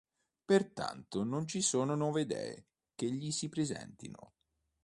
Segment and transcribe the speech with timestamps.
[0.45, 2.65] Pertanto non ci sono nuove idee
[2.95, 4.33] che Gli si presentino.